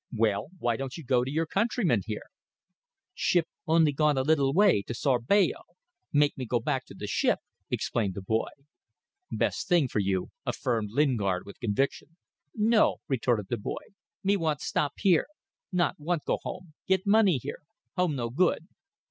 [0.11, 2.31] Well, why don't you go to your countrymen here?"
[3.13, 5.61] "Ship gone only a little way to Sourabaya.
[6.11, 7.37] Make me go back to the ship,"
[7.69, 8.49] explained the boy.
[9.31, 12.17] "Best thing for you," affirmed Lingard with conviction.
[12.55, 13.93] "No," retorted the boy;
[14.23, 15.27] "me want stop here;
[15.71, 16.73] not want go home.
[16.87, 17.59] Get money here;
[17.95, 18.67] home no good."